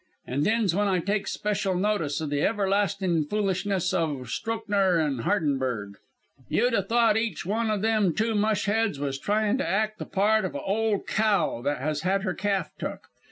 [0.25, 5.97] An' then's when I takes special notice o' the everlastin' foolishness o' Strokner and Hardenberg.
[6.49, 10.05] "You'd a thought each one o' them two mush heads was tryin' to act the
[10.07, 13.09] part of a ole cow which has had her calf took.